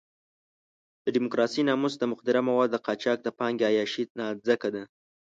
[1.03, 4.83] د ډیموکراسۍ ناموس د مخدره موادو د قاچاق د پانګې عیاشۍ نانځکه ده.